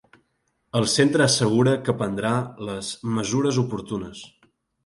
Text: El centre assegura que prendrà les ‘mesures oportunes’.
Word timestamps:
El 0.79 0.87
centre 0.93 1.25
assegura 1.25 1.75
que 1.89 1.95
prendrà 2.01 2.33
les 2.71 2.93
‘mesures 3.19 3.63
oportunes’. 3.67 4.27